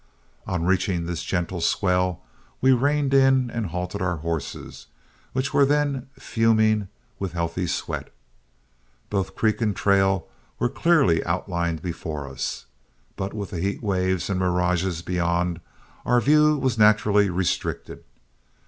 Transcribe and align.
On 0.47 0.63
reaching 0.65 1.05
this 1.05 1.21
gentle 1.21 1.61
swell, 1.61 2.23
we 2.59 2.71
reined 2.71 3.13
in 3.13 3.51
and 3.51 3.67
halted 3.67 4.01
our 4.01 4.15
horses, 4.17 4.87
which 5.31 5.53
were 5.53 5.63
then 5.63 6.07
fuming 6.17 6.87
with 7.19 7.33
healthy 7.33 7.67
sweat. 7.67 8.11
Both 9.11 9.35
creek 9.35 9.61
and 9.61 9.75
trail 9.75 10.27
were 10.57 10.69
clearly 10.69 11.23
outlined 11.23 11.83
before 11.83 12.27
us, 12.27 12.65
but 13.15 13.31
with 13.35 13.51
the 13.51 13.59
heat 13.59 13.83
waves 13.83 14.27
and 14.27 14.39
mirages 14.39 15.03
beyond, 15.03 15.59
our 16.03 16.19
view 16.19 16.57
was 16.57 16.79
naturally 16.79 17.29
restricted. 17.29 18.03